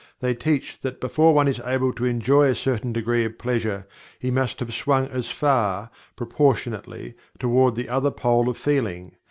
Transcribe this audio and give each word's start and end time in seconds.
They 0.19 0.33
teach 0.33 0.79
that 0.81 0.99
before 0.99 1.31
one 1.35 1.47
is 1.47 1.59
able 1.63 1.93
to 1.93 2.05
enjoy 2.05 2.45
a 2.47 2.55
certain 2.55 2.91
degree 2.91 3.23
of 3.23 3.37
pleasure, 3.37 3.85
he 4.17 4.31
must 4.31 4.59
have 4.59 4.73
swung 4.73 5.07
as 5.09 5.29
far, 5.29 5.91
proportionately, 6.15 7.13
toward 7.37 7.75
the 7.75 7.87
other 7.87 8.09
pole 8.09 8.49
of 8.49 8.57
feeling. 8.57 9.11